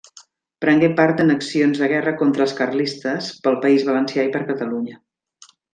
Prengué 0.63 0.87
part 0.99 1.21
en 1.25 1.33
accions 1.33 1.83
de 1.83 1.89
guerra 1.91 2.15
contra 2.23 2.47
els 2.47 2.57
carlistes 2.63 3.31
pel 3.45 3.61
País 3.67 3.89
Valencià 3.91 4.29
i 4.31 4.37
per 4.39 4.47
Catalunya. 4.53 5.01